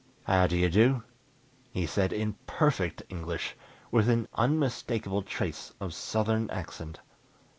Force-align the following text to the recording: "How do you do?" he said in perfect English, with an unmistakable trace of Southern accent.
"How 0.23 0.47
do 0.47 0.57
you 0.57 0.67
do?" 0.67 1.03
he 1.69 1.85
said 1.85 2.11
in 2.11 2.33
perfect 2.47 3.03
English, 3.09 3.55
with 3.91 4.09
an 4.09 4.27
unmistakable 4.33 5.21
trace 5.21 5.75
of 5.79 5.93
Southern 5.93 6.49
accent. 6.49 6.99